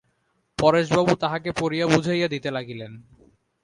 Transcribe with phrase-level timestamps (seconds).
[0.59, 2.91] পরেশবাবু তাহাকে পড়িয়া বুঝাইয়া দিতে লাগিলেন।